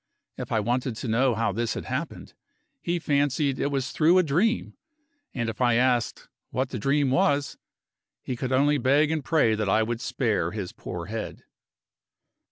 If 0.35 0.51
I 0.51 0.59
wanted 0.59 0.95
to 0.95 1.07
know 1.07 1.35
how 1.35 1.51
this 1.51 1.75
had 1.75 1.85
happened, 1.85 2.33
he 2.81 2.97
fancied 2.97 3.59
it 3.59 3.67
was 3.69 3.91
through 3.91 4.17
a 4.17 4.23
dream; 4.23 4.73
and 5.31 5.47
if 5.47 5.61
I 5.61 5.75
asked 5.75 6.27
what 6.49 6.69
the 6.69 6.79
dream 6.79 7.11
was, 7.11 7.59
he 8.23 8.35
could 8.35 8.51
only 8.51 8.79
beg 8.79 9.11
and 9.11 9.23
pray 9.23 9.53
that 9.53 9.69
I 9.69 9.83
would 9.83 10.01
spare 10.01 10.53
his 10.53 10.71
poor 10.71 11.05
head. 11.05 11.43